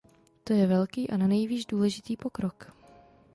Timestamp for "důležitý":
1.65-2.17